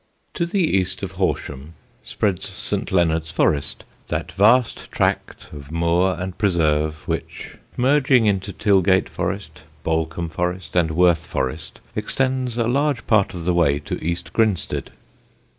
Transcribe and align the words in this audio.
To 0.33 0.47
the 0.47 0.63
east 0.65 1.03
of 1.03 1.11
Horsham 1.11 1.75
spreads 2.03 2.49
St. 2.49 2.91
Leonard's 2.91 3.29
Forest, 3.29 3.83
that 4.07 4.31
vast 4.31 4.89
tract 4.91 5.53
of 5.53 5.71
moor 5.71 6.15
and 6.19 6.35
preserve 6.39 7.07
which, 7.07 7.53
merging 7.77 8.25
into 8.25 8.51
Tilgate 8.51 9.07
Forest, 9.09 9.61
Balcombe 9.85 10.31
Forest, 10.31 10.75
and 10.75 10.89
Worth 10.89 11.27
Forest, 11.27 11.81
extends 11.95 12.57
a 12.57 12.67
large 12.67 13.05
part 13.05 13.35
of 13.35 13.45
the 13.45 13.53
way 13.53 13.77
to 13.77 14.03
East 14.03 14.33
Grinstead. 14.33 14.89